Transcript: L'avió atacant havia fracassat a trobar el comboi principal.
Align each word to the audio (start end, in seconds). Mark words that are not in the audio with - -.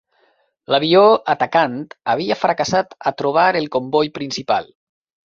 L'avió 0.75 1.01
atacant 1.33 1.75
havia 2.13 2.37
fracassat 2.45 2.97
a 3.11 3.13
trobar 3.23 3.45
el 3.61 3.69
comboi 3.77 4.11
principal. 4.17 4.73